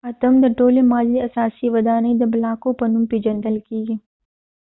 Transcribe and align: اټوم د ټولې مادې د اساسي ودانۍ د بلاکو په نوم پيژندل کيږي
اټوم 0.09 0.35
د 0.43 0.45
ټولې 0.57 0.81
مادې 0.91 1.15
د 1.15 1.23
اساسي 1.27 1.67
ودانۍ 1.75 2.13
د 2.17 2.23
بلاکو 2.33 2.69
په 2.79 2.85
نوم 2.91 3.03
پيژندل 3.11 3.55
کيږي 3.67 3.95